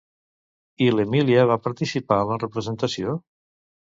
[0.85, 3.17] I l'Emília va participar en la representació?